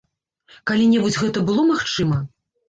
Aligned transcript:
Калі-небудзь 0.71 1.19
гэта 1.25 1.45
было 1.51 1.67
магчыма? 1.69 2.17